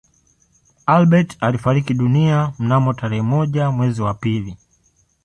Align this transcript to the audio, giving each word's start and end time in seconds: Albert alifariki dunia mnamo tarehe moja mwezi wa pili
Albert 0.87 1.37
alifariki 1.39 1.93
dunia 1.93 2.53
mnamo 2.59 2.93
tarehe 2.93 3.21
moja 3.21 3.71
mwezi 3.71 4.01
wa 4.01 4.13
pili 4.13 4.57